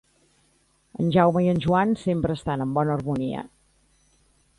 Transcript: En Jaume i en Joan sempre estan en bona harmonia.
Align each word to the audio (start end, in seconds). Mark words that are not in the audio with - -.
En 1.01 1.11
Jaume 1.15 1.43
i 1.47 1.51
en 1.51 1.61
Joan 1.65 1.93
sempre 2.05 2.37
estan 2.39 2.65
en 2.65 2.73
bona 2.79 2.95
harmonia. 2.95 3.45